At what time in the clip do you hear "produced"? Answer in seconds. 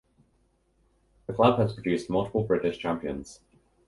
1.73-2.09